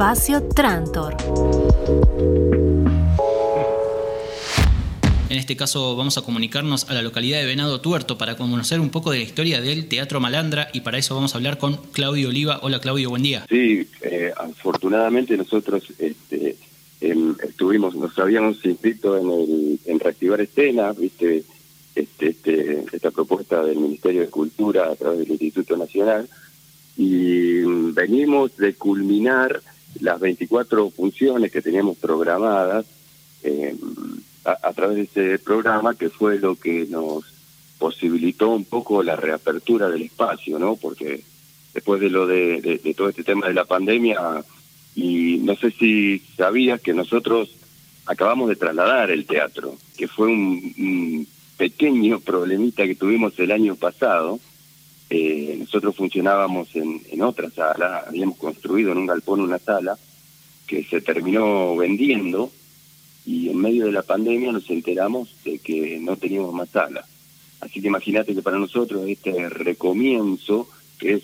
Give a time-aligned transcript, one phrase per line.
[0.00, 1.14] Espacio Trantor.
[5.28, 8.88] En este caso vamos a comunicarnos a la localidad de Venado Tuerto para conocer un
[8.88, 12.30] poco de la historia del Teatro Malandra y para eso vamos a hablar con Claudio
[12.30, 12.60] Oliva.
[12.62, 13.44] Hola Claudio, buen día.
[13.50, 16.56] Sí, eh, afortunadamente nosotros este,
[16.98, 21.44] estuvimos, nos habíamos inscrito en, el, en reactivar escena, viste,
[21.94, 26.26] este, este, esta propuesta del Ministerio de Cultura a través del Instituto Nacional
[26.96, 27.60] y
[27.92, 29.60] venimos de culminar
[30.00, 32.86] las 24 funciones que teníamos programadas.
[33.42, 33.74] Eh,
[34.44, 37.24] a, través de ese programa que fue lo que nos
[37.78, 40.76] posibilitó un poco la reapertura del espacio, ¿no?
[40.76, 41.22] Porque
[41.74, 44.18] después de lo de, todo este tema de la pandemia,
[44.94, 47.50] y no sé si sabías que nosotros
[48.06, 54.40] acabamos de trasladar el teatro, que fue un, pequeño problemita que tuvimos el año pasado.
[55.10, 59.98] Eh, nosotros funcionábamos en, en otra sala, habíamos construido en un galpón una sala
[60.66, 62.52] que se terminó vendiendo
[63.26, 67.04] y en medio de la pandemia nos enteramos de que no teníamos más sala.
[67.60, 70.68] Así que imagínate que para nosotros este recomienzo
[71.00, 71.22] es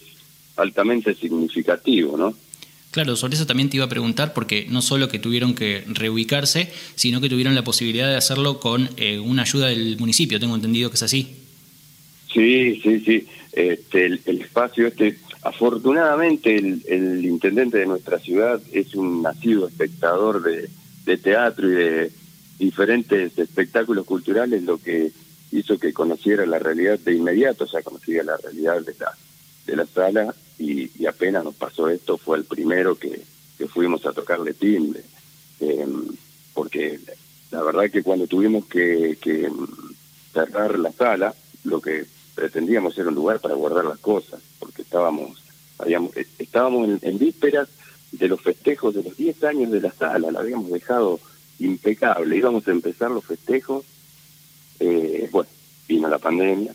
[0.57, 2.34] altamente significativo, ¿no?
[2.91, 6.73] Claro, sobre eso también te iba a preguntar, porque no solo que tuvieron que reubicarse,
[6.95, 10.89] sino que tuvieron la posibilidad de hacerlo con eh, una ayuda del municipio, tengo entendido
[10.91, 11.37] que es así.
[12.33, 13.27] Sí, sí, sí.
[13.57, 20.43] Este, el, espacio este, afortunadamente el, el intendente de nuestra ciudad es un nacido espectador
[20.43, 20.69] de,
[21.07, 22.13] de teatro y de
[22.59, 25.11] diferentes espectáculos culturales, lo que
[25.53, 29.17] hizo que conociera la realidad de inmediato, o sea, conocía la realidad de la,
[29.65, 33.23] de la sala y, apenas nos pasó esto, fue el primero que,
[33.57, 35.01] que fuimos a tocarle timbre,
[35.61, 36.09] em,
[36.53, 37.01] porque
[37.51, 39.48] la verdad que cuando tuvimos que, que
[40.35, 42.05] cerrar la sala, lo que
[42.37, 45.42] pretendíamos era un lugar para guardar las cosas, porque estábamos,
[45.79, 47.69] habíamos, eh, estábamos en, vísperas
[48.12, 51.19] de los festejos de los 10 años de la sala, la habíamos dejado
[51.59, 53.85] impecable, íbamos a empezar los festejos,
[54.79, 55.48] eh, bueno,
[55.89, 56.74] vino la pandemia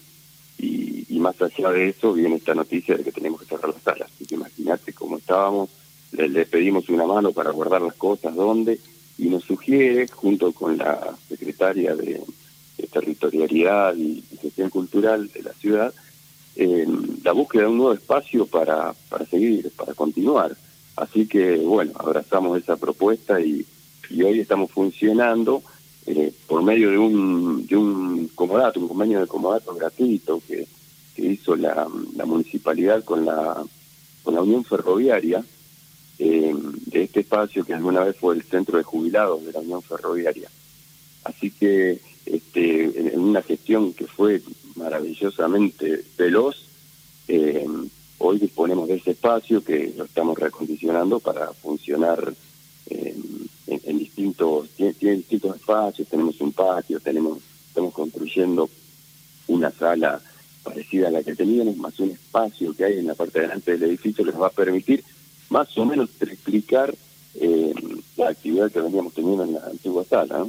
[0.58, 3.80] y, y, más allá de eso viene esta noticia de que tenemos que cerrar la
[3.80, 5.70] sala, así que imagínate cómo estábamos,
[6.12, 8.80] le, pedimos una mano para guardar las cosas, dónde,
[9.20, 12.20] y nos sugiere, junto con la secretaria de,
[12.88, 15.94] Territorialidad y, Gestión Cultural de la ciudad,
[16.56, 16.88] eh,
[17.24, 20.56] la búsqueda de un nuevo espacio para, para seguir, para continuar.
[20.96, 23.66] Así que, bueno, abrazamos esa propuesta y,
[24.24, 25.64] hoy estamos funcionando
[26.06, 30.68] eh, por medio de un, de un comodato, un convenio de comodato gratuito que,
[31.18, 33.64] hizo la, la, municipalidad con la,
[34.24, 35.44] con la Unión Ferroviaria
[36.18, 36.56] eh,
[36.88, 40.50] de este espacio que alguna vez fue el centro de jubilados de la Unión Ferroviaria.
[41.24, 44.42] Así que este, en una gestión que fue
[44.76, 46.56] maravillosamente veloz,
[47.28, 47.66] eh,
[48.24, 52.32] Hoy disponemos de ese espacio que lo estamos recondicionando para funcionar
[52.88, 58.70] en, distintos, tiene, distintos espacios, tenemos un patio, tenemos, estamos construyendo
[59.48, 60.22] una sala
[60.62, 63.72] parecida a la que teníamos, más un espacio que hay en la parte de delante
[63.72, 65.04] del edificio que nos va a permitir
[65.50, 66.94] más o menos triplicar
[67.34, 67.74] eh,
[68.18, 70.46] la actividad que veníamos teniendo en la antigua sala.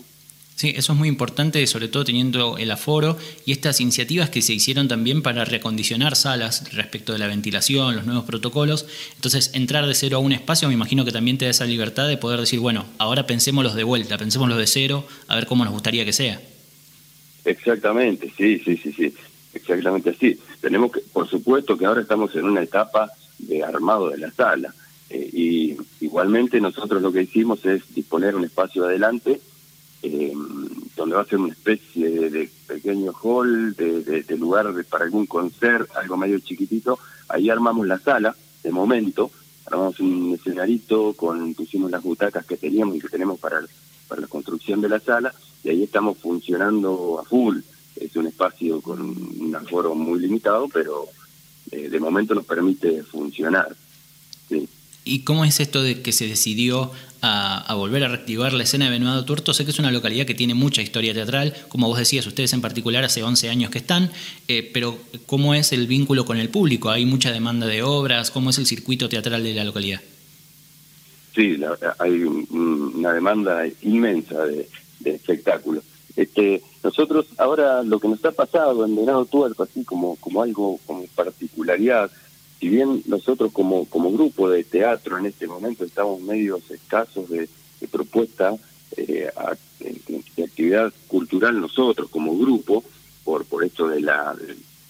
[0.54, 4.52] Sí, eso es muy importante, sobre todo teniendo el aforo y estas iniciativas que se
[4.52, 8.86] hicieron también para recondicionar salas respecto de la ventilación, los nuevos protocolos.
[9.16, 12.06] Entonces, entrar de cero a un espacio me imagino que también te da esa libertad
[12.06, 15.72] de poder decir, bueno, ahora pensémoslos de vuelta, pensémoslos de cero, a ver cómo nos
[15.72, 16.40] gustaría que sea.
[17.44, 19.12] Exactamente, sí, sí, sí, sí,
[19.54, 20.38] exactamente así.
[20.60, 24.72] Tenemos que, por supuesto que ahora estamos en una etapa de armado de la sala
[25.10, 29.40] eh, y igualmente nosotros lo que hicimos es disponer un espacio adelante
[30.02, 30.32] eh,
[30.96, 36.16] donde va a ser una especie de, pequeño hall, de, lugar para algún concert, algo
[36.16, 36.98] medio chiquitito.
[37.28, 39.30] Ahí armamos la sala, de momento,
[39.66, 43.60] armamos un escenarito, con, pusimos las butacas que teníamos y que tenemos para,
[44.08, 47.58] para la construcción de la sala, y ahí estamos funcionando a full.
[47.94, 51.06] Es un espacio con un aforo muy limitado, pero
[51.70, 53.74] eh, de momento nos permite funcionar.
[54.48, 54.68] Sí.
[55.04, 58.92] ¿Y cómo es esto de que se decidió a, volver a reactivar la escena de
[58.92, 59.52] Venado Tuerto?
[59.52, 62.60] Sé que es una localidad que tiene mucha historia teatral, como vos decías, ustedes en
[62.60, 64.10] particular hace 11 años que están,
[64.48, 66.90] eh, pero ¿cómo es el vínculo con el público?
[66.90, 68.30] ¿Hay mucha demanda de obras?
[68.30, 70.00] ¿Cómo es el circuito teatral de la localidad?
[71.34, 71.58] Sí,
[71.98, 74.68] hay una demanda inmensa de,
[75.04, 75.82] espectáculos.
[76.14, 80.78] Este, nosotros ahora lo que nos ha pasado en Venado Tuerto, así como, como algo
[80.86, 82.10] como particularidad,
[82.62, 87.48] si bien nosotros como, como grupo de teatro en este momento estamos medios escasos de,
[87.90, 88.54] propuesta
[88.96, 89.28] eh,
[89.80, 92.84] de, actividad cultural nosotros como grupo,
[93.24, 94.36] por, por esto de la,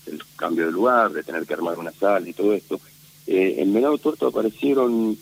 [0.04, 2.78] del, cambio de lugar, de tener que armar una sala y todo esto,
[3.26, 5.16] eh, en Venado Tuerto aparecieron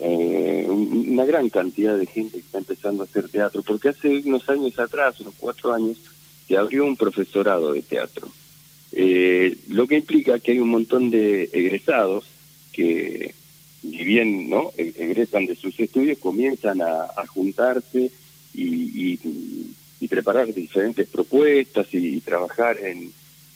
[0.00, 4.48] eh, una gran cantidad de gente que está empezando a hacer teatro, porque hace unos
[4.48, 5.96] años atrás, unos cuatro años,
[6.48, 8.26] se abrió un profesorado de teatro.
[8.92, 12.24] Eh, lo que implica que hay un montón de egresados
[12.72, 13.34] que,
[13.82, 18.10] ni bien no e-, egresan de sus estudios, comienzan a, juntarse
[18.54, 19.18] y,
[20.08, 23.10] preparar diferentes propuestas y, trabajar en,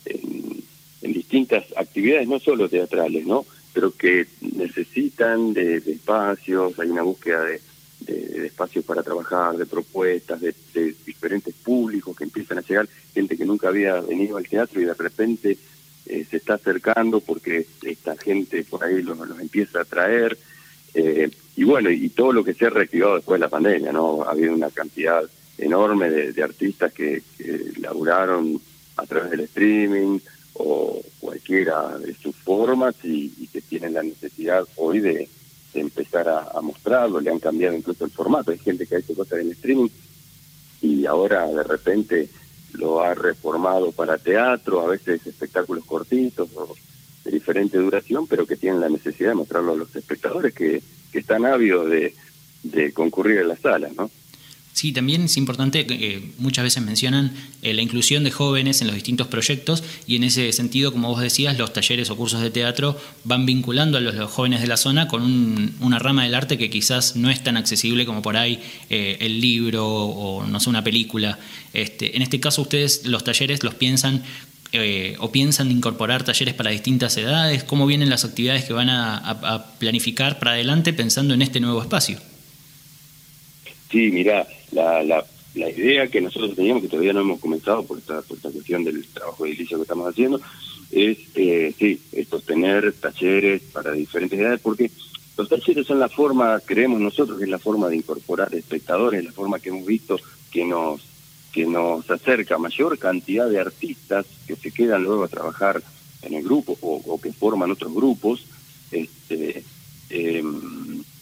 [0.06, 3.46] en, distintas actividades, no solo teatrales, ¿no?
[3.72, 7.60] pero que necesitan de, espacios, hay una búsqueda de,
[8.08, 10.54] espacios para trabajar, de propuestas, de,
[11.04, 14.94] diferentes públicos que empiezan a llegar, gente que nunca había venido al teatro y de
[14.94, 15.58] repente
[16.06, 20.38] eh, se está acercando porque esta gente por ahí los, empieza a traer.
[20.94, 24.22] Eh, y bueno, y todo lo que se ha reactivado después de la pandemia, ¿no?
[24.22, 25.22] Ha habido una cantidad
[25.58, 28.60] enorme de, artistas que, que laburaron
[28.96, 30.18] a través del streaming,
[30.58, 35.28] o cualquiera de sus formas y, que tienen la necesidad hoy de,
[35.80, 39.40] empezar a, mostrarlo, le han cambiado incluso el formato, hay gente que ha hecho cosas
[39.40, 39.88] en streaming
[40.80, 42.28] y ahora de repente
[42.74, 46.74] lo ha reformado para teatro, a veces espectáculos cortitos o
[47.24, 51.18] de diferente duración, pero que tienen la necesidad de mostrarlo a los espectadores que, que
[51.18, 52.14] están ávidos de,
[52.62, 54.10] de concurrir a las salas, ¿no?
[54.78, 58.94] Sí, también es importante, que muchas veces mencionan eh, la inclusión de jóvenes en los
[58.94, 62.96] distintos proyectos y en ese sentido, como vos decías, los talleres o cursos de teatro
[63.24, 67.16] van vinculando a los, jóvenes de la zona con una rama del arte que quizás
[67.16, 71.40] no es tan accesible como por ahí eh, el libro o no sé, una película.
[71.72, 74.22] Este, en este caso ustedes los talleres los piensan
[74.70, 77.64] eh, o piensan incorporar talleres para distintas edades?
[77.64, 82.20] ¿Cómo vienen las actividades que van a planificar para adelante pensando en este nuevo espacio?
[83.90, 85.24] Sí, mira, la, la,
[85.54, 88.84] la, idea que nosotros teníamos, que todavía no hemos comenzado por esta, por esta cuestión
[88.84, 90.40] del trabajo de edilicio que estamos haciendo,
[90.90, 94.90] es, eh, sí, es sostener talleres para diferentes edades, porque
[95.36, 99.32] los talleres son la forma, creemos nosotros que es la forma de incorporar espectadores, la
[99.32, 100.18] forma que hemos visto
[100.50, 101.00] que nos
[101.52, 105.82] que nos acerca mayor cantidad de artistas que se quedan luego a trabajar
[106.22, 108.44] en el grupo o, que forman otros grupos,
[108.90, 109.64] este,
[110.10, 110.42] eh,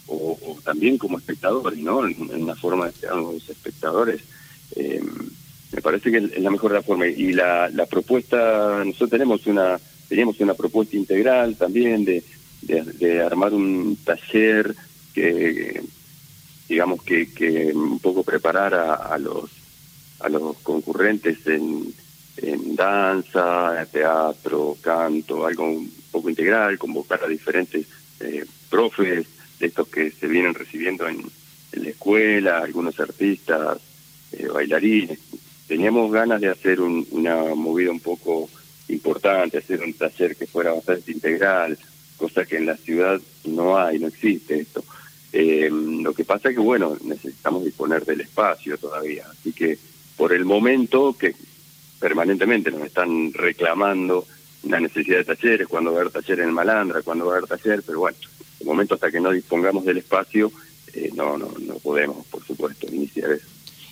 [0.09, 2.07] o, también como espectadores, ¿no?
[2.07, 4.21] En, una forma de ser los espectadores.
[4.75, 5.03] Eh,
[5.73, 7.07] me parece que es la mejor la forma.
[7.07, 12.23] Y la, la propuesta, nosotros tenemos una, teníamos una propuesta integral también de,
[12.63, 14.75] de, armar un taller
[15.15, 15.83] que,
[16.69, 19.51] digamos, que, que un poco preparar a, los
[20.21, 21.93] a los concurrentes en,
[22.39, 27.87] en danza, teatro, canto, algo un poco integral, convocar a diferentes
[28.21, 29.27] eh, profes
[29.59, 31.25] de estos que se vienen recibiendo en,
[31.73, 33.79] la escuela, algunos artistas,
[34.33, 35.19] eh, bailarines.
[35.69, 38.49] Teníamos ganas de hacer una movida un poco
[38.89, 41.79] importante, hacer un taller que fuera bastante integral,
[42.17, 44.85] cosa que en la ciudad no hay, no existe esto.
[45.33, 49.79] Eh, lo que pasa es que, bueno, necesitamos disponer del espacio todavía, así que
[50.17, 51.35] por el momento que
[52.01, 54.27] permanentemente nos están reclamando
[54.65, 57.49] la necesidad de talleres, cuando va a haber taller en Malandra, cuando va a haber
[57.49, 58.17] taller, pero bueno,
[58.67, 60.53] momento hasta que no dispongamos del espacio,
[60.93, 63.47] eh, no, no, no podemos, por supuesto, iniciar eso.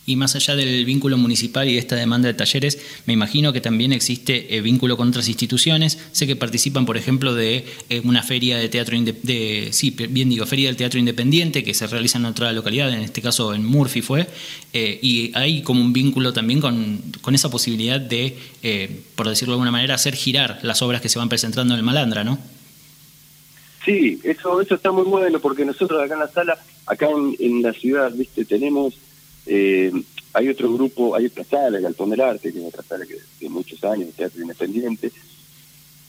[0.06, 3.62] Y más allá del vínculo municipal y de esta demanda de talleres, me imagino que
[3.62, 5.98] también existe eh, vínculo con otras instituciones.
[6.12, 11.64] Sé que participan, por ejemplo, de eh, una feria de teatro, de, del teatro independiente
[11.64, 14.26] que se realiza en otra localidad, en este caso en Murphy fue,
[14.74, 18.36] y hay como un vínculo también con, con esa posibilidad de,
[19.14, 21.84] por decirlo de alguna manera, hacer girar las obras que se van presentando en el
[21.84, 22.38] Malandra, ¿no?
[23.84, 27.72] Sí, eso eso está muy bueno porque nosotros acá en la sala, acá en, la
[27.72, 28.94] ciudad, viste, tenemos,
[29.46, 29.92] eh,
[30.32, 33.18] hay otro grupo, hay otra sala, el Galpón del Arte, que es otra sala que
[33.40, 35.12] de muchos años, teatro independiente.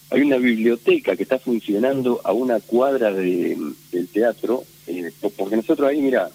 [0.09, 3.57] Hay una biblioteca que está funcionando a una cuadra de,
[3.91, 6.29] del teatro, eh, porque nosotros ahí, mira,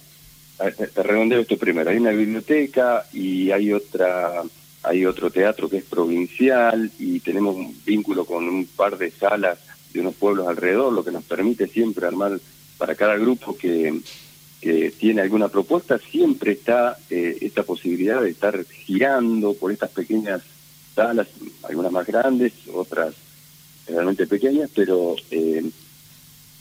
[0.59, 4.42] te redondeo esto primero, hay una biblioteca y hay otra
[4.82, 9.59] hay otro teatro que es provincial y tenemos un vínculo con un par de salas
[9.92, 12.40] de unos pueblos alrededor, lo que nos permite siempre armar
[12.78, 14.00] para cada grupo que,
[14.61, 20.42] que tiene alguna propuesta, siempre está eh, esta posibilidad de estar girando por estas pequeñas
[20.94, 21.28] salas,
[21.62, 23.14] algunas más grandes, otras
[23.87, 25.64] realmente pequeñas, pero eh,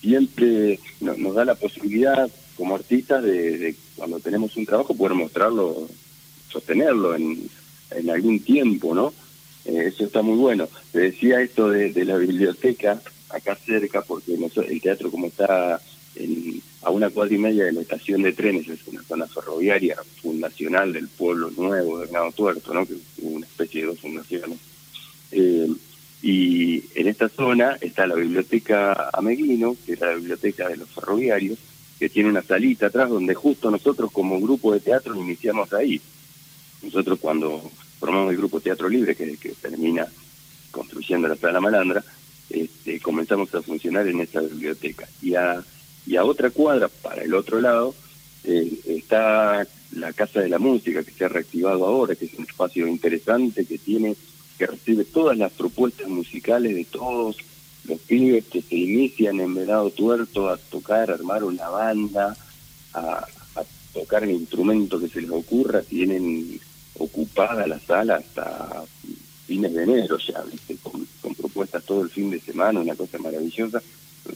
[0.01, 5.88] siempre nos da la posibilidad como artistas de, cuando tenemos un trabajo poder mostrarlo,
[6.51, 7.50] sostenerlo en,
[7.91, 9.13] en algún tiempo, ¿no?
[9.65, 10.67] Eh, eso está muy bueno.
[10.91, 15.81] Te decía esto de, de la biblioteca, acá cerca, porque el teatro como está
[16.81, 20.93] a una cuadra y media de la estación de trenes, es una zona ferroviaria fundacional
[20.93, 22.86] del pueblo nuevo de Hernado Tuerto, ¿no?
[22.86, 24.57] que es una especie de dos fundaciones.
[25.31, 25.69] Eh,
[26.21, 31.57] y en esta zona está la biblioteca Ameguino, que es la biblioteca de los ferroviarios,
[31.98, 36.01] que tiene una salita atrás donde justo nosotros como grupo de teatro iniciamos ahí.
[36.81, 37.69] Nosotros cuando
[38.00, 40.07] formamos el grupo Teatro Libre, que, que termina
[40.71, 42.03] construyendo la Sala Malandra,
[42.49, 45.07] este, comenzamos a funcionar en esa biblioteca.
[45.21, 45.63] Y a,
[46.05, 47.93] y a otra cuadra, para el otro lado,
[48.43, 52.45] eh, está la Casa de la Música, que se ha reactivado ahora, que es un
[52.45, 54.15] espacio interesante que tiene
[54.57, 57.37] que recibe todas las propuestas musicales de todos
[57.85, 62.35] los pibes que se inician en Venado Tuerto a tocar, a armar una banda,
[62.93, 63.25] a,
[63.93, 66.59] tocar el instrumento que se les ocurra, tienen
[66.99, 68.83] ocupada la sala hasta
[69.49, 70.43] fines de enero ya,
[70.83, 73.81] Con, propuestas todo el fin de semana, una cosa maravillosa,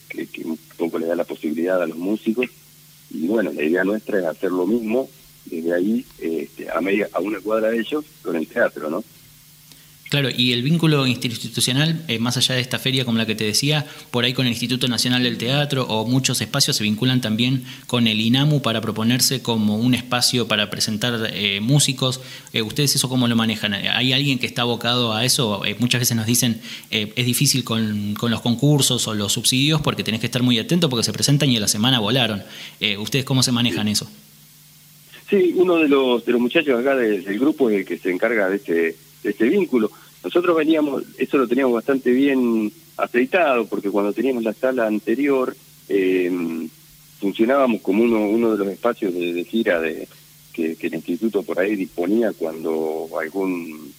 [0.10, 2.48] que, que un poco le da la posibilidad a los músicos.
[3.12, 5.08] Y bueno, la idea nuestra es hacer lo mismo
[5.46, 9.03] desde ahí este, a, media, a una cuadra de ellos con el teatro, ¿no?
[10.13, 13.46] Claro, y el vínculo institucional, eh, más allá de esta feria como la que te
[13.46, 17.63] decía, por ahí con el Instituto Nacional del Teatro o muchos espacios se vinculan también
[17.88, 22.22] con el INAMU para proponerse como un espacio para presentar eh, músicos.
[22.53, 23.74] Eh, ¿Ustedes eso cómo lo manejan?
[23.74, 25.63] ¿Hay alguien que está abocado a eso?
[25.79, 30.20] muchas veces nos dicen es difícil con, con, los concursos o los subsidios porque tenés
[30.20, 32.43] que estar muy atento porque se presentan y a la semana volaron.
[33.00, 34.08] ¿Ustedes cómo se manejan eso?
[35.27, 38.58] Sí, uno de los, de los muchachos acá del, grupo es que se encarga de
[38.58, 38.74] este,
[39.24, 39.89] de este vínculo.
[40.24, 45.56] Nosotros veníamos, eso lo teníamos bastante bien aceitado, porque cuando teníamos la sala anterior,
[45.89, 46.32] eh,
[47.20, 50.08] funcionábamos como uno, uno de los espacios de, gira de
[50.53, 53.94] que, el instituto por ahí disponía cuando algún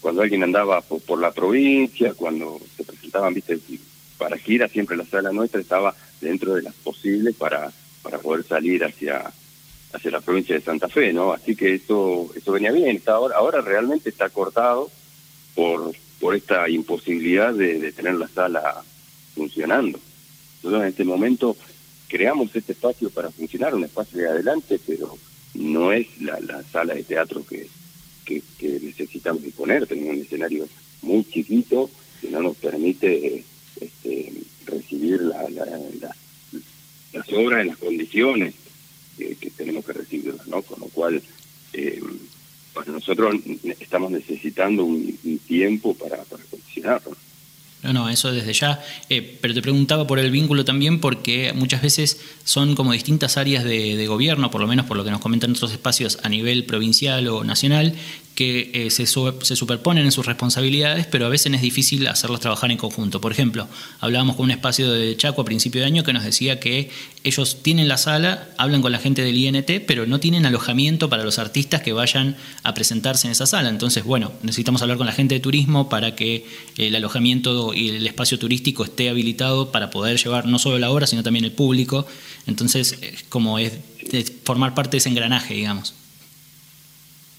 [0.00, 3.58] cuando alguien andaba por, la provincia, cuando se presentaban, viste,
[4.18, 8.84] para gira, siempre la sala nuestra estaba dentro de las posibles para, para poder salir
[8.84, 9.32] hacia
[9.92, 11.32] hacia la provincia de Santa Fe, ¿no?
[11.32, 12.96] Así que eso eso venía bien.
[12.96, 14.90] Está ahora, ahora realmente está cortado
[15.56, 18.84] por, por esta imposibilidad de, tener la sala
[19.34, 19.98] funcionando.
[20.62, 21.56] Nosotros en este momento
[22.08, 25.18] creamos este espacio para funcionar, un espacio de adelante, pero
[25.54, 27.66] no es la, la sala de teatro que,
[28.24, 28.42] que,
[28.80, 29.86] necesitamos disponer.
[29.86, 30.68] Tenemos un escenario
[31.02, 33.44] muy chiquito que no nos permite
[33.80, 34.32] este,
[34.66, 35.48] recibir la,
[37.12, 38.54] las obras en las condiciones
[39.16, 40.62] que, tenemos que recibirlas, ¿no?
[40.62, 41.22] Con lo cual,
[41.72, 42.00] eh,
[42.86, 43.34] nosotros
[43.80, 45.16] estamos necesitando un,
[45.46, 47.16] tiempo para, para condicionarlo.
[47.82, 48.82] No, no, eso desde ya.
[49.08, 53.64] Eh, pero te preguntaba por el vínculo también porque muchas veces son como distintas áreas
[53.64, 57.28] de, gobierno, por lo menos por lo que nos comentan otros espacios a nivel provincial
[57.28, 57.94] o nacional,
[58.36, 62.76] que eh, se, superponen en sus responsabilidades, pero a veces es difícil hacerlos trabajar en
[62.76, 63.18] conjunto.
[63.18, 63.66] Por ejemplo,
[63.98, 66.90] hablábamos con un espacio de Chaco a principio de año que nos decía que
[67.24, 71.24] ellos tienen la sala, hablan con la gente del INT, pero no tienen alojamiento para
[71.24, 73.70] los artistas que vayan a presentarse en esa sala.
[73.70, 76.44] Entonces, bueno, necesitamos hablar con la gente de turismo para que
[76.76, 81.06] el alojamiento y el espacio turístico esté habilitado para poder llevar no solo la obra,
[81.06, 82.06] sino también el público.
[82.46, 82.98] Entonces,
[83.30, 83.72] como es
[84.44, 85.94] formar parte de ese engranaje, digamos.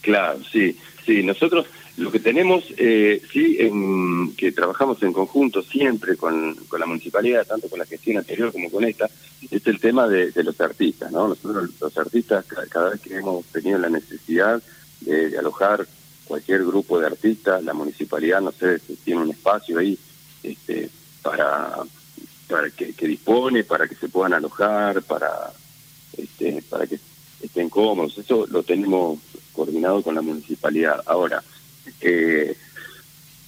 [0.08, 0.74] Claro, sí,
[1.06, 1.22] sí.
[1.22, 1.66] Nosotros
[1.98, 7.46] lo que tenemos, eh, sí, en, que trabajamos en conjunto siempre con, con, la municipalidad,
[7.46, 9.10] tanto con la gestión anterior como con esta,
[9.52, 11.28] es el tema de, los artistas, ¿no?
[11.28, 14.64] Nosotros los artistas, cada, vez que hemos tenido la necesidad
[15.02, 15.86] de, alojar
[16.24, 20.00] cualquier grupo de artistas, la municipalidad, no sé, tiene un espacio ahí
[20.42, 20.90] este,
[21.22, 21.80] para,
[22.48, 25.52] para que, que dispone, para que se puedan alojar, para,
[26.18, 26.98] este, para que
[27.42, 28.18] estén cómodos.
[28.18, 29.20] Eso lo tenemos
[29.58, 31.02] coordinado con la municipalidad.
[31.08, 31.44] Ahora,
[32.00, 32.56] eh,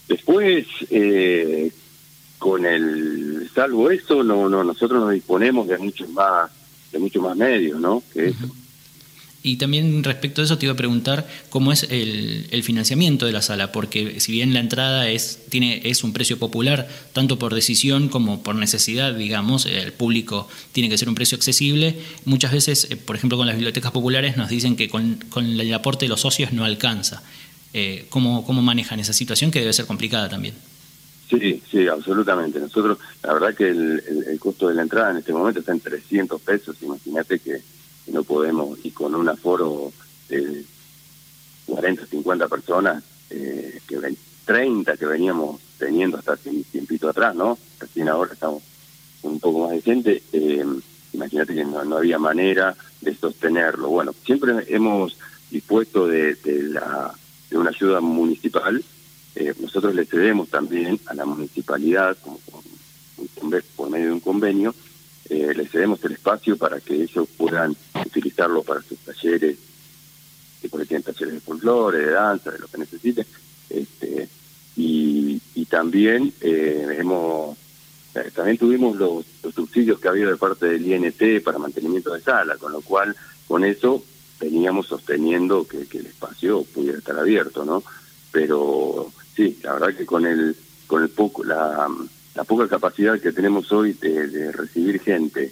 [0.07, 1.71] después, eh,
[2.39, 6.49] con el salvo eso, no, no, nosotros nos disponemos de muchos más,
[6.91, 8.01] de muchos más medios, ¿no?
[8.11, 8.49] Que eso.
[9.41, 13.41] Y también respecto a eso te iba a preguntar cómo es el, financiamiento de la
[13.41, 18.09] sala, porque si bien la entrada es, tiene, es un precio popular, tanto por decisión
[18.09, 22.97] como por necesidad, digamos, el público tiene que ser un precio accesible, muchas veces, eh,
[22.97, 26.51] por ejemplo, con las bibliotecas populares nos dicen que con, el aporte de los socios
[26.51, 27.23] no alcanza.
[27.73, 30.55] Eh, ¿cómo, ¿Cómo manejan esa situación que debe ser complicada también?
[31.29, 32.59] Sí, sí, absolutamente.
[32.59, 35.79] Nosotros, la verdad que el, el costo de la entrada en este momento está en
[35.79, 37.61] 300 pesos, imagínate que
[38.11, 39.91] no podemos, y con un aforo
[40.27, 40.65] de
[41.65, 43.97] 40, 50 personas, eh, que
[44.45, 47.57] 30 que veníamos teniendo hasta tiempito atrás, ¿no?
[47.79, 48.63] Recién ahora estamos
[49.21, 50.65] un poco más decente, eh,
[51.13, 53.89] imagínate que no, había manera de sostenerlo.
[53.89, 55.17] Bueno, siempre hemos
[55.51, 57.13] dispuesto de, la,
[57.49, 58.83] de una ayuda municipal,
[59.35, 62.39] eh, nosotros le cedemos también a la municipalidad, como,
[63.75, 64.73] por medio de un convenio,
[65.29, 69.57] eh, le cedemos el espacio para que ellos puedan utilizarlo para sus talleres,
[70.61, 73.25] que por ejemplo talleres de folclore, de danza, de lo que necesiten.
[73.69, 74.27] Este,
[74.75, 77.57] y, y también eh, hemos
[78.15, 82.57] Eh, también tuvimos los, subsidios que había de parte del INT para mantenimiento de sala,
[82.57, 83.15] con lo cual
[83.47, 84.03] con eso
[84.39, 87.83] veníamos sosteniendo que, el espacio pudiera estar abierto, ¿no?
[88.31, 90.55] Pero sí, la verdad que con el
[90.87, 91.87] con el poco la,
[92.47, 95.51] poca capacidad que tenemos hoy de, recibir gente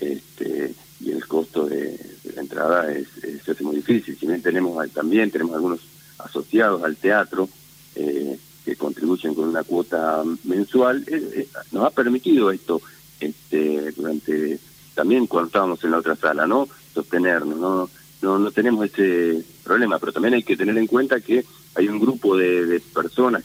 [0.00, 1.98] este, y el costo de,
[2.34, 3.08] la entrada es,
[3.44, 4.16] se hace muy difícil.
[4.18, 5.80] Si bien tenemos también tenemos algunos
[6.18, 7.48] asociados al teatro
[7.94, 12.80] eh, que contribuyen con una cuota mensual, eh, eh, nos ha permitido esto
[13.20, 14.58] este, durante
[14.94, 16.68] también cuando estábamos en la otra sala, ¿no?
[16.92, 17.90] Sostenernos, ¿no?
[18.20, 21.44] No, no tenemos ese problema, pero también hay que tener en cuenta que
[21.76, 23.44] hay un grupo de, personas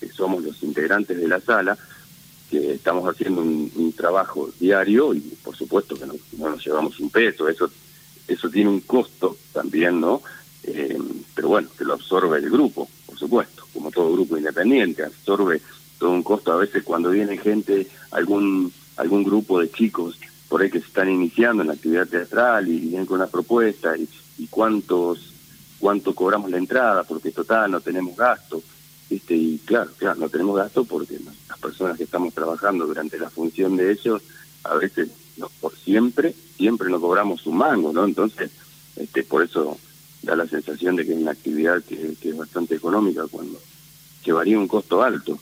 [0.00, 1.78] que somos los integrantes de la sala,
[2.50, 7.48] que estamos haciendo un, trabajo diario y por supuesto que no, nos llevamos un peso,
[7.48, 7.70] eso
[8.26, 10.22] eso tiene un costo también, ¿no?
[10.62, 10.96] Eh,
[11.34, 15.60] pero bueno, que lo absorbe el grupo, por supuesto, como todo grupo independiente, absorbe
[15.98, 16.52] todo un costo.
[16.52, 21.08] A veces cuando viene gente, algún algún grupo de chicos por ahí que se están
[21.08, 25.30] iniciando en la actividad teatral y vienen con una propuesta y, y cuántos
[25.80, 28.62] cuánto cobramos la entrada, porque total no tenemos gasto.
[29.10, 29.34] ¿Viste?
[29.34, 33.76] Y claro, claro, no tenemos gasto porque las personas que estamos trabajando durante la función
[33.76, 34.22] de ellos,
[34.64, 38.04] a veces, no, por siempre, siempre no cobramos un mango, ¿no?
[38.04, 38.50] Entonces,
[38.96, 39.76] este, por eso
[40.22, 43.58] da la sensación de que es una actividad que, es bastante económica cuando
[44.24, 45.38] llevaría un costo alto.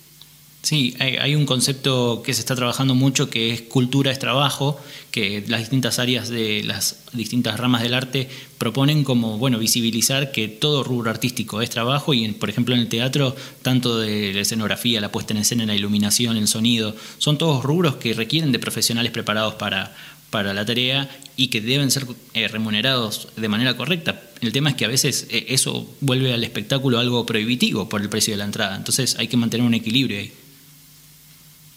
[0.61, 4.79] Sí, hay, un concepto que se está trabajando mucho que es cultura es trabajo,
[5.13, 10.49] que las distintas áreas de las distintas ramas del arte proponen como, bueno, visibilizar que
[10.49, 15.01] todo rubro artístico es trabajo y, por ejemplo, en el teatro, tanto de la escenografía,
[15.01, 19.13] la puesta en escena, la iluminación, el sonido, son todos rubros que requieren de profesionales
[19.13, 19.95] preparados para,
[20.31, 24.21] para la tarea y que deben ser eh, remunerados de manera correcta.
[24.41, 28.09] El tema es que a veces eh, eso vuelve al espectáculo algo prohibitivo por el
[28.09, 30.33] precio de la entrada, entonces hay que mantener un equilibrio ahí.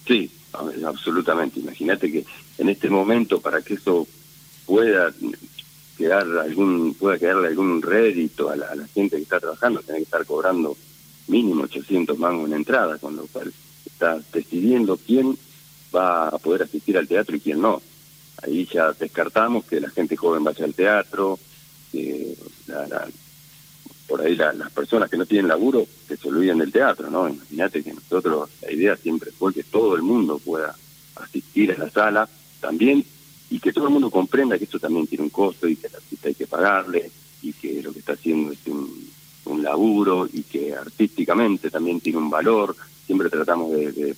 [0.05, 0.31] Sí,
[0.85, 1.59] absolutamente.
[1.59, 2.25] Imagínate que
[2.57, 4.07] en este momento para que eso
[4.65, 5.13] pueda
[5.97, 10.25] quedar algún pueda quedarle algún rédito a la, gente que está trabajando, tiene que estar
[10.25, 10.75] cobrando
[11.27, 13.53] mínimo 800 mangos en entrada, con lo cual
[13.85, 15.37] está decidiendo quién
[15.95, 17.81] va a poder asistir al teatro y quién no
[18.41, 21.39] ahí ya descartamos que la gente joven vaya al teatro,
[21.91, 22.35] que
[24.11, 27.29] por ahí las personas que no tienen laburo que se olviden del teatro, ¿no?
[27.29, 30.75] Imagínate que nosotros, la idea siempre fue que todo el mundo pueda
[31.15, 32.27] asistir a la sala
[32.59, 33.05] también
[33.49, 35.95] y que todo el mundo comprenda que esto también tiene un costo y que la
[35.95, 37.09] artista hay que pagarle
[37.41, 39.09] y que lo que está haciendo es un,
[39.45, 42.75] un laburo y que artísticamente también tiene un valor.
[43.05, 44.13] Siempre tratamos de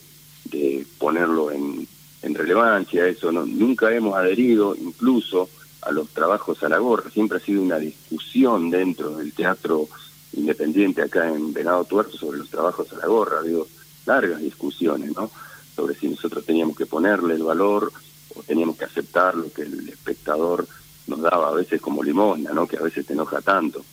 [0.98, 1.88] ponerlo en,
[2.24, 5.50] en relevancia, eso no, nunca hemos adherido incluso
[5.86, 9.88] a los trabajos a la gorra, siempre ha sido una discusión dentro del teatro
[10.34, 13.68] independiente acá en Venado Tuerto sobre los trabajos a la gorra, digo,
[14.06, 15.30] largas discusiones, ¿no?
[15.76, 17.92] Sobre si nosotros teníamos que ponerle el valor
[18.36, 20.68] o teníamos que aceptar lo que el espectador
[21.08, 22.68] nos daba a veces como limosna, ¿no?
[22.68, 23.84] Que a veces te enoja tanto.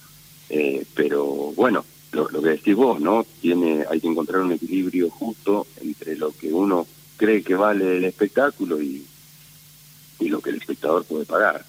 [0.48, 1.24] Eh, pero
[1.54, 3.24] bueno, lo, que decís vos, ¿no?
[3.40, 8.04] Tiene, hay que encontrar un equilibrio justo entre lo que uno cree que vale el
[8.04, 9.06] espectáculo y,
[10.18, 11.64] y lo que el espectador puede pagar.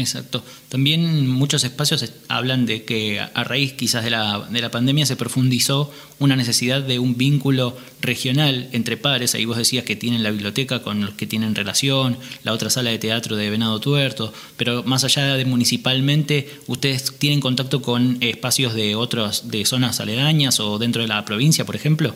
[0.00, 0.42] Exacto.
[0.68, 5.16] También muchos espacios hablan de que a raíz quizás de la, de la pandemia se
[5.16, 9.34] profundizó una necesidad de un vínculo regional entre pares.
[9.34, 12.90] Ahí vos decías que tienen la biblioteca con los que tienen relación, la otra sala
[12.90, 18.74] de teatro de Venado Tuerto, pero más allá de municipalmente, ¿ustedes tienen contacto con espacios
[18.74, 22.14] de otras, de zonas aledañas o dentro de la provincia, por ejemplo?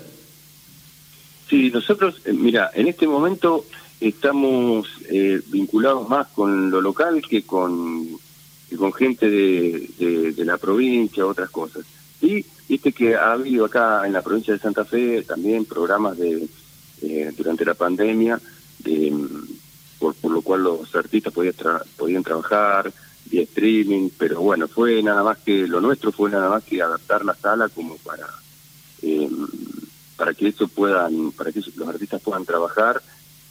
[1.51, 3.67] Sí, nosotros, eh, mira, en este momento
[4.09, 8.09] estamos eh, vinculados más con lo local que con,
[8.77, 11.85] con gente de, de, la provincia, otras cosas.
[12.21, 16.47] Y viste que ha habido acá en la provincia de Santa Fe también programas de
[17.03, 18.41] eh, durante la pandemia,
[18.81, 19.13] de,
[19.99, 21.55] por, por, lo cual los artistas podían,
[21.97, 22.93] podían trabajar
[23.27, 27.25] vía streaming, pero bueno, fue nada más que, lo nuestro fue nada más que adaptar
[27.25, 28.29] la sala como para...
[29.03, 29.29] Eh,
[30.17, 33.03] para que eso puedan, para que los artistas puedan trabajar,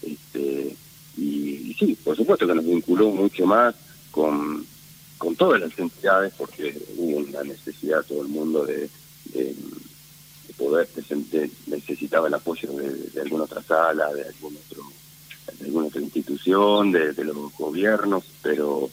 [0.05, 0.75] este,
[1.17, 3.75] y, sí, por supuesto que nos vinculó mucho más
[4.11, 4.65] con,
[5.17, 8.89] con todas las entidades, porque hubo una necesidad todo el mundo de,
[9.33, 9.55] de,
[10.57, 14.83] poder, de, necesitaba el apoyo de, alguna otra sala, de algún otro
[15.61, 18.89] alguna otra institución, de, los gobiernos, pero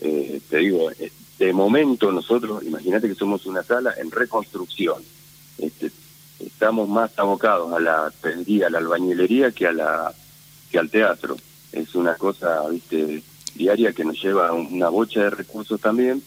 [0.00, 5.02] eh, te digo, eh, de momento nosotros, imagínate que somos una sala en reconstrucción.
[5.58, 5.90] Este,
[6.40, 10.14] estamos más abocados a la a la albañilería que a la
[10.70, 11.36] que al teatro.
[11.72, 13.22] Es una cosa, viste,
[13.54, 16.22] diaria que nos lleva una bocha de recursos también,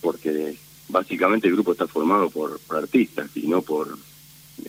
[0.00, 0.56] porque
[0.88, 3.96] básicamente el grupo está formado por, artistas y no por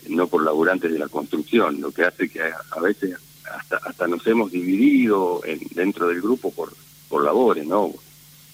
[0.08, 4.26] no por laburantes de la construcción, lo que hace que a, veces hasta, hasta nos
[4.26, 6.72] hemos dividido en, dentro del grupo por,
[7.08, 7.92] por labores, ¿no?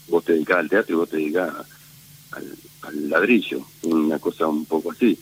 [0.08, 1.54] Vos te dedicás al teatro y vos te dedicás
[2.32, 5.18] al, al ladrillo, una cosa un poco así.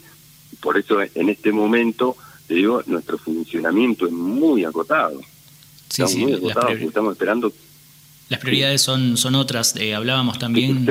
[0.60, 5.20] Por eso en este momento, te digo, nuestro funcionamiento es muy acotado.
[5.88, 7.52] Sí, estamos muy acotados estamos esperando
[8.28, 9.74] las prioridades son, son otras.
[9.76, 10.86] Eh, hablábamos también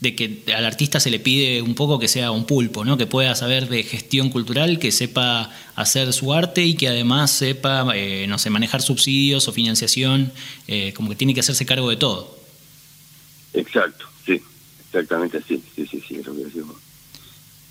[0.00, 2.98] de que al artista se le pide un poco que sea un pulpo, ¿no?
[2.98, 7.86] que pueda saber de gestión cultural, que sepa hacer su arte y que además sepa,
[7.94, 10.30] eh, no sé, manejar subsidios o financiación,
[10.68, 12.38] eh, como que tiene que hacerse cargo de todo.
[13.54, 14.42] Exacto, sí,
[14.86, 16.76] exactamente así, sí, sí, sí, es lo que decimos.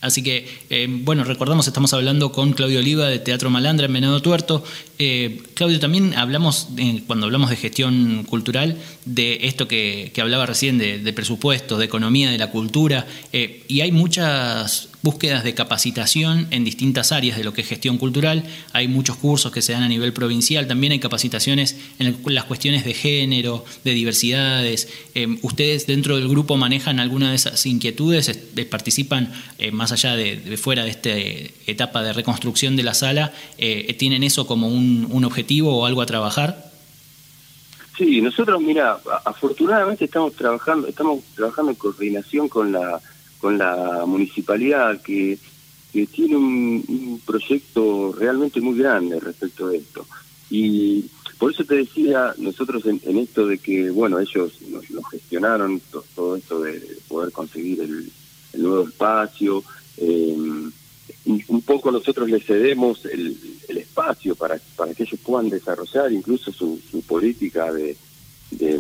[0.04, 4.22] Así que, eh, bueno, recordamos, estamos hablando con Claudio Oliva de Teatro Malandra en Venado
[4.22, 4.62] Tuerto.
[5.00, 6.68] Eh, Claudio, también hablamos,
[7.08, 12.30] cuando hablamos de gestión cultural, de esto que, hablaba recién, de, de, presupuestos, de economía,
[12.30, 17.54] de la cultura, eh, y hay muchas búsquedas de capacitación en distintas áreas de lo
[17.54, 18.44] que es gestión cultural.
[18.72, 22.86] Hay muchos cursos que se dan a nivel provincial, también hay capacitaciones en las cuestiones
[22.86, 24.88] de género, de diversidades.
[25.14, 28.32] Eh, ¿Ustedes dentro del grupo manejan alguna de esas inquietudes?
[28.70, 31.10] ¿Participan eh, más allá de, fuera de esta
[31.70, 33.34] etapa de reconstrucción de la sala?
[33.58, 36.72] Eh, ¿Tienen eso como un, un objetivo o algo a trabajar?
[37.98, 43.00] Sí, nosotros, mira, afortunadamente estamos trabajando, estamos trabajando en coordinación con la
[43.44, 45.38] con la municipalidad que,
[46.16, 50.08] tiene un, proyecto realmente muy grande respecto a esto.
[50.50, 51.04] Y
[51.38, 55.82] por eso te decía, nosotros en, esto de que, bueno, ellos nos, gestionaron
[56.16, 58.10] todo esto de poder conseguir el,
[58.62, 59.62] nuevo espacio,
[59.98, 60.36] eh,
[61.26, 66.80] un poco nosotros les cedemos el, espacio para, para que ellos puedan desarrollar incluso su,
[67.06, 67.98] política de,
[68.52, 68.80] de,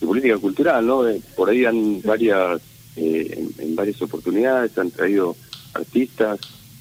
[0.00, 1.02] política cultural, ¿no?
[1.36, 2.62] por ahí han varias
[3.00, 5.36] eh, en, varias oportunidades, han traído
[5.72, 6.40] artistas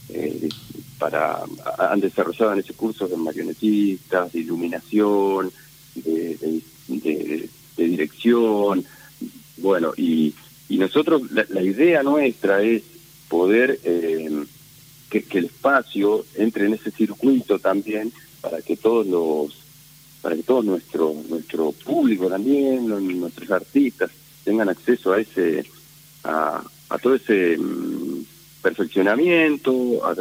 [0.09, 0.49] eh,
[0.97, 1.43] para
[1.77, 5.51] han desarrollado en ese curso de marionetistas, de iluminación,
[5.93, 6.61] de,
[7.77, 8.83] dirección,
[9.57, 10.33] bueno, y,
[10.69, 12.81] y nosotros, la, idea nuestra es
[13.29, 14.43] poder eh,
[15.11, 19.55] que, que el espacio entre en ese circuito también para que todos los
[20.21, 24.09] para que todo nuestro nuestro público también nuestros artistas
[24.43, 25.65] tengan acceso a ese
[26.27, 28.23] a, todo ese mm,
[28.61, 30.15] perfeccionamiento, a,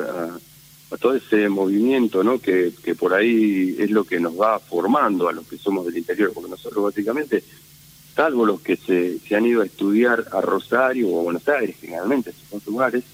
[0.98, 2.38] todo ese movimiento, ¿no?
[2.38, 6.32] Que, por ahí es lo que nos va formando a los que somos del interior,
[6.32, 7.42] porque nosotros básicamente,
[8.14, 12.32] salvo los que se, han ido a estudiar a Rosario o a Buenos Aires, generalmente
[12.50, 13.04] son lugares,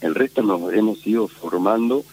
[0.00, 2.04] el resto nos hemos ido formando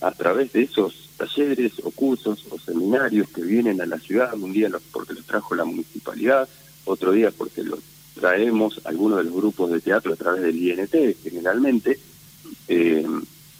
[0.00, 4.52] a través de esos talleres o cursos o seminarios que vienen a la ciudad, un
[4.52, 6.48] día porque los trajo la municipalidad,
[6.84, 7.80] otro día porque los
[8.18, 11.98] traemos algunos de los grupos de teatro a través del INT, generalmente,
[12.68, 13.06] eh,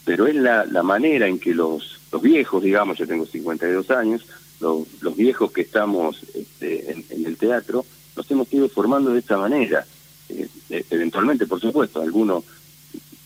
[0.05, 4.25] pero es la, la manera en que los, los viejos, digamos, yo tengo 52 años,
[4.59, 9.85] los, viejos que estamos este, en, el teatro, nos hemos ido formando de esta manera.
[10.29, 12.43] Eh, eh, eventualmente, por supuesto, algunos,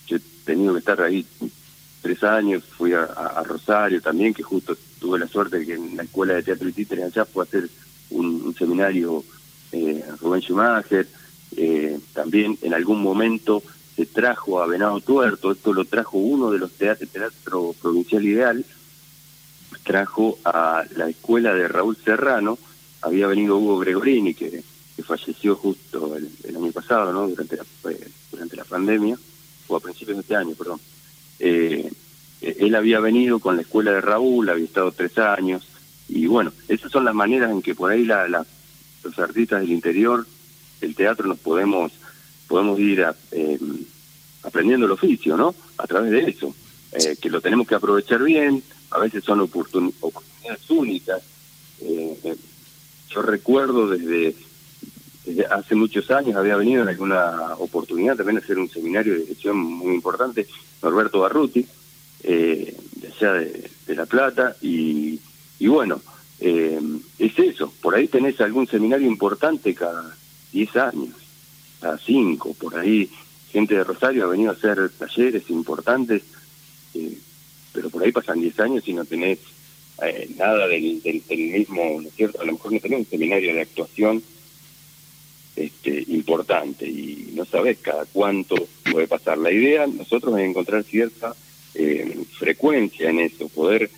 [0.08, 1.26] yo he tenido que estar ahí
[2.02, 6.04] tres años, fui a, Rosario también, que justo tuve la suerte de que en la
[6.04, 7.70] Escuela de Teatro y Títeres allá fue a hacer
[8.10, 9.24] un, seminario
[9.72, 11.08] eh, Rubén Schumacher,
[11.58, 13.64] eh, también en algún momento
[13.96, 18.66] se trajo a Venado Tuerto, esto lo trajo uno de los teatros, Teatro Provincial Ideal,
[19.84, 22.58] trajo a la escuela de Raúl Serrano,
[23.02, 24.64] había venido Hugo Gregorini, que,
[25.04, 27.28] falleció justo el, año pasado, ¿no?
[27.28, 27.66] durante, la,
[28.32, 29.18] durante la pandemia,
[29.68, 30.80] o a principios de este año, perdón.
[31.40, 31.92] Eh,
[32.42, 35.68] él había venido con la escuela de Raúl, había estado tres años,
[36.08, 40.26] y bueno, esas son las maneras en que por ahí la, los artistas del interior
[40.86, 41.92] el teatro nos podemos
[42.54, 43.60] podemos ir eh,
[44.44, 45.56] aprendiendo el oficio, ¿no?
[45.78, 46.54] A través de eso,
[46.92, 51.22] eh, que lo tenemos que aprovechar bien, a veces son oportunidades únicas.
[51.82, 52.36] Eh,
[53.10, 54.36] yo recuerdo desde,
[55.50, 59.58] hace muchos años, había venido en alguna oportunidad también a hacer un seminario de dirección
[59.58, 60.48] muy importante,
[60.84, 61.66] Norberto Barruti,
[62.22, 62.76] de
[63.16, 65.20] allá de, La Plata, y,
[65.58, 66.02] y bueno,
[66.40, 70.16] es eso, por ahí tenés algún seminario importante cada
[70.54, 71.16] 10 años,
[71.82, 73.10] a 5, por ahí.
[73.52, 76.22] Gente de Rosario ha venido a hacer talleres importantes,
[76.94, 77.18] eh,
[77.74, 79.40] pero por ahí pasan 10 años y no tenés
[80.04, 82.42] eh, nada del, mismo, ¿no es cierto?
[82.42, 84.24] A lo mejor no tenés un seminario de actuación
[85.56, 88.56] este, importante y no sabes cada cuánto
[88.92, 89.38] puede pasar.
[89.38, 91.36] La idea nosotros es encontrar cierta
[91.76, 93.90] eh, frecuencia en eso, poder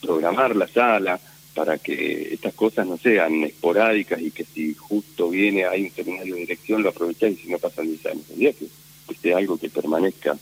[0.00, 1.20] programar la sala,
[1.54, 6.34] para que estas cosas no sean esporádicas y que si justo viene hay un seminario
[6.34, 8.24] de dirección lo aprovecháis y si no pasan 10 años.
[8.28, 10.38] que, que sea algo que permanezca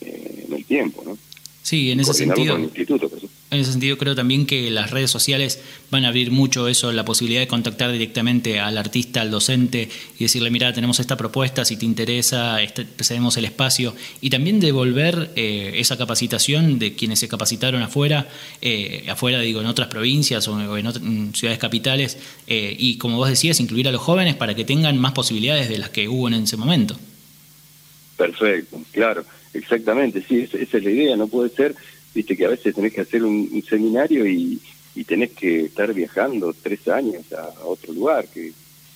[0.00, 1.16] eh, en el tiempo, ¿no?
[1.64, 2.56] Sí, en ese sentido.
[2.56, 7.06] en ese sentido creo también que las redes sociales van a abrir mucho eso, la
[7.06, 11.78] posibilidad de contactar directamente al artista, al docente y decirle, mira, tenemos esta propuesta, si
[11.78, 13.94] te interesa, este, cedemos el espacio.
[14.20, 18.28] Y también devolver eh, esa capacitación de quienes se capacitaron afuera,
[18.60, 23.58] eh, afuera digo, en otras provincias o en, ciudades capitales, eh, y como vos decías,
[23.58, 26.58] incluir a los jóvenes para que tengan más posibilidades de las que hubo en ese
[26.58, 26.94] momento.
[28.18, 29.24] Perfecto, claro.
[29.54, 31.76] Exactamente, sí, esa, es la idea, no puede ser,
[32.12, 34.60] viste que a veces tenés que hacer un, seminario y,
[35.06, 38.52] tenés que estar viajando tres años a, otro lugar, que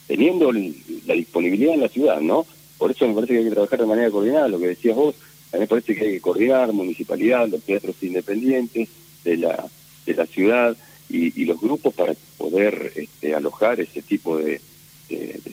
[0.07, 2.47] teniendo la disponibilidad en la ciudad, ¿no?
[2.77, 5.14] Por eso me parece que hay que trabajar de manera coordinada, lo que decías vos,
[5.53, 8.88] a mí me parece que hay que coordinar municipalidad, los teatros independientes
[9.25, 9.64] de la,
[10.07, 10.77] de la ciudad
[11.09, 14.61] y, los grupos para poder este, alojar ese tipo de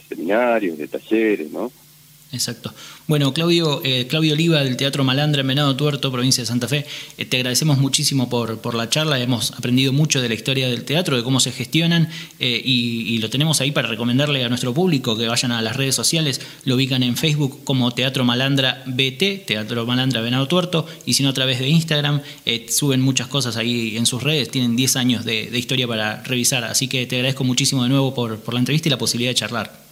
[0.09, 1.71] seminarios, de talleres, ¿no?
[2.31, 2.73] Exacto.
[3.07, 6.85] Bueno, Claudio, eh, Claudio Oliva del Teatro Malandra en Venado Tuerto, provincia de Santa Fe,
[7.17, 10.83] eh, te agradecemos muchísimo por, por, la charla, hemos aprendido mucho de la historia del
[10.83, 12.09] teatro, de cómo se gestionan
[12.39, 15.95] eh, y, lo tenemos ahí para recomendarle a nuestro público que vayan a las redes
[15.95, 21.23] sociales, lo ubican en Facebook como Teatro Malandra BT, Teatro Malandra Venado Tuerto, y si
[21.23, 22.21] no a través de Instagram,
[22.69, 26.63] suben muchas cosas ahí en sus redes, tienen 10 años de, de, historia para revisar,
[26.65, 29.35] así que te agradezco muchísimo de nuevo por, por la entrevista y la posibilidad de
[29.35, 29.84] charlar.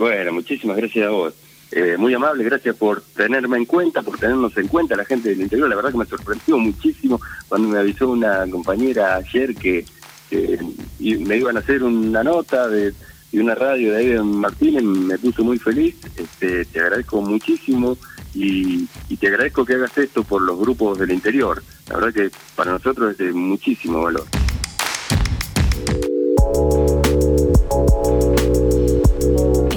[0.00, 1.34] Bueno, muchísimas gracias a vos.
[1.70, 5.42] Eh, muy amable, gracias por tenerme en cuenta, por tenernos en cuenta la gente del
[5.42, 5.68] interior.
[5.68, 9.84] La verdad que me sorprendió muchísimo cuando me avisó una compañera ayer que
[10.30, 12.94] me iban a hacer una nota de,
[13.34, 15.94] una radio de ahí Martínez, me puso muy feliz.
[16.16, 17.98] Este, te agradezco muchísimo
[18.32, 21.62] y, y, te agradezco que hagas esto por los grupos del interior.
[21.90, 24.24] La verdad que para nosotros es de muchísimo valor.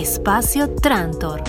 [0.03, 1.43] Espacio Trantor.